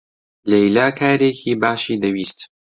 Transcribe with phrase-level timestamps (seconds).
[0.51, 2.39] لەیلا کارێکی باشی دەویست.